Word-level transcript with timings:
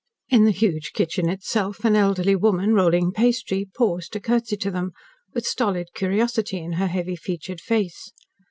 In 0.29 0.45
the 0.45 0.51
huge 0.51 0.93
kitchen 0.93 1.29
itself, 1.29 1.85
an 1.85 1.95
elderly 1.95 2.35
woman, 2.35 2.73
rolling 2.73 3.11
pastry, 3.11 3.67
paused 3.75 4.13
to 4.13 4.19
curtsy 4.19 4.57
to 4.57 4.71
them, 4.71 4.93
with 5.35 5.45
stolid 5.45 5.89
curiosity 5.93 6.57
in 6.57 6.71
her 6.71 6.87
heavy 6.87 7.15
featured 7.15 7.61
face. 7.61 8.11